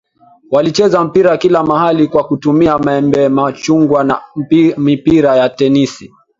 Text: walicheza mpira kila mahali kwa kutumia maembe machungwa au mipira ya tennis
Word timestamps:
walicheza 0.51 1.03
mpira 1.03 1.37
kila 1.37 1.63
mahali 1.63 2.07
kwa 2.07 2.23
kutumia 2.27 2.77
maembe 2.79 3.29
machungwa 3.29 4.09
au 4.09 4.45
mipira 4.77 5.35
ya 5.35 5.49
tennis 5.49 6.03